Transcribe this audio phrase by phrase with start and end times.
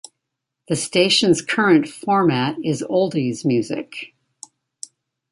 [0.67, 4.15] The station's current format is oldies music.